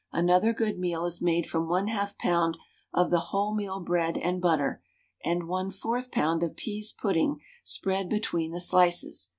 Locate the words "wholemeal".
3.31-3.85